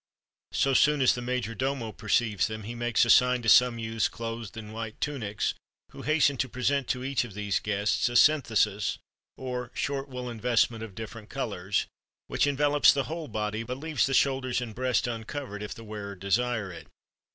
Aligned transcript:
So 0.53 0.73
soon 0.73 0.99
as 0.99 1.13
the 1.13 1.21
major 1.21 1.53
domo 1.53 1.91
perceives 1.91 2.47
them 2.47 2.63
he 2.63 2.73
makes 2.73 3.05
a 3.05 3.09
sign 3.11 3.43
to 3.43 3.49
some 3.49 3.77
youths 3.77 4.09
clothed 4.09 4.57
in 4.57 4.71
white 4.71 4.99
tunics, 4.99 5.53
who 5.91 6.01
hasten 6.01 6.37
to 6.37 6.49
present 6.49 6.87
to 6.87 7.03
each 7.03 7.23
of 7.23 7.35
these 7.35 7.59
guests 7.59 8.09
a 8.09 8.15
synthesis, 8.15 8.97
or 9.37 9.69
short 9.75 10.09
woollen 10.09 10.41
vestment 10.41 10.81
of 10.83 10.95
different 10.95 11.29
colours,[XXXV 11.29 11.85
20] 11.85 11.87
which 12.29 12.47
envelopes 12.47 12.91
the 12.91 13.03
whole 13.03 13.27
body, 13.27 13.61
but 13.61 13.77
leaves 13.77 14.07
the 14.07 14.15
shoulders 14.15 14.59
and 14.59 14.73
breast 14.73 15.05
uncovered 15.05 15.61
if 15.61 15.75
the 15.75 15.83
wearer 15.83 16.15
desire 16.15 16.71
it. 16.71 16.87